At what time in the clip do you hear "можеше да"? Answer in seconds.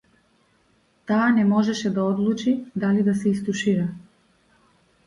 1.51-2.07